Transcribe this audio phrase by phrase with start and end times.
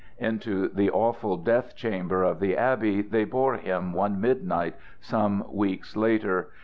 [0.17, 5.95] Into the awful death chamber of the abbey they bore him one midnight some weeks
[5.95, 6.49] later.